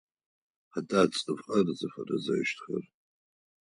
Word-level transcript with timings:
Хэта 0.73 1.01
цӏыфхэр 1.17 1.67
зыфэрэзэщтхэр? 1.79 2.83